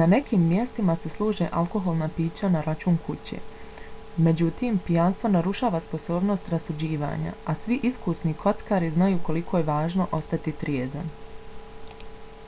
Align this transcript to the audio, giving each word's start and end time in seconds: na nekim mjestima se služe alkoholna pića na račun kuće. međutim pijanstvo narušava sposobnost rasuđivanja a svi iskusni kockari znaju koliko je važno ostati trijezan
na 0.00 0.06
nekim 0.10 0.42
mjestima 0.50 0.94
se 1.04 1.10
služe 1.14 1.46
alkoholna 1.60 2.08
pića 2.18 2.50
na 2.56 2.60
račun 2.66 2.98
kuće. 3.08 3.40
međutim 4.28 4.78
pijanstvo 4.90 5.32
narušava 5.34 5.80
sposobnost 5.90 6.52
rasuđivanja 6.56 7.34
a 7.54 7.58
svi 7.66 7.80
iskusni 7.92 8.36
kockari 8.48 8.92
znaju 8.98 9.20
koliko 9.30 9.62
je 9.62 9.68
važno 9.76 10.08
ostati 10.24 10.56
trijezan 10.66 11.14